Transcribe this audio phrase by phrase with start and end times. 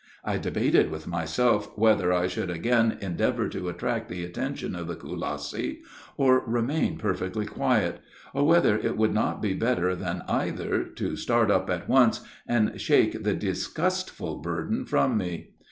[0.25, 4.95] I debated with myself whether I should again endeavor to attract the attention of the
[4.95, 5.83] Kulassi,
[6.17, 7.99] or remain perfectly quiet;
[8.33, 12.81] or whether it would not be better than either to start up at once and
[12.81, 15.51] shake the disgustful burden from me.